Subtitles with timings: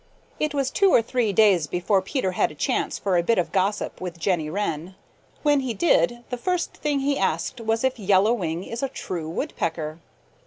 [0.39, 3.51] It was two or three days before Peter had a chance for a bit of
[3.51, 4.95] gossip with Jenny Wren.
[5.43, 9.29] When he did the first thing he asked was if Yellow Wing is a true
[9.29, 9.99] Woodpecker.